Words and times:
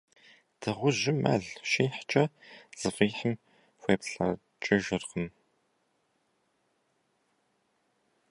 Дыгъужьым 0.59 1.17
мэл 1.23 1.43
щихькӏэ, 1.69 2.23
зыфӏихьым 2.79 3.35
хуеплӏэкӏыжыркъым. 3.81 5.27